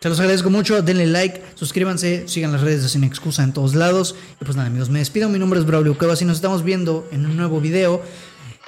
Se 0.00 0.10
los 0.10 0.20
agradezco 0.20 0.50
mucho, 0.50 0.82
denle 0.82 1.06
like, 1.06 1.42
suscríbanse, 1.54 2.28
sigan 2.28 2.52
las 2.52 2.60
redes 2.60 2.82
de 2.82 2.90
Sin 2.90 3.04
Excusa 3.04 3.42
en 3.42 3.54
todos 3.54 3.74
lados. 3.74 4.14
Y 4.40 4.44
pues 4.44 4.56
nada 4.56 4.68
amigos, 4.68 4.90
me 4.90 4.98
despido, 4.98 5.28
mi 5.28 5.38
nombre 5.38 5.58
es 5.58 5.66
Braulio 5.66 5.96
Cuevas 5.96 6.20
y 6.20 6.26
nos 6.26 6.36
estamos 6.36 6.62
viendo 6.62 7.08
en 7.10 7.24
un 7.24 7.36
nuevo 7.36 7.60
video 7.60 8.02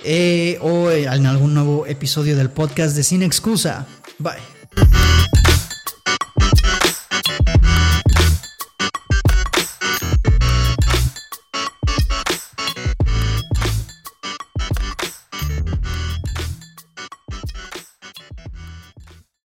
eh, 0.03 0.59
o 0.63 0.91
en 0.91 1.27
algún 1.27 1.53
nuevo 1.53 1.87
episodio 1.87 2.37
del 2.37 2.49
podcast 2.49 2.97
de 2.97 3.03
Sin 3.03 3.23
Excusa. 3.23 3.87
Bye. 4.19 5.36